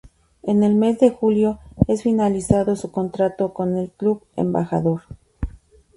[0.41, 5.03] En el mes de julio es finalizado su contrato con el club "embajador".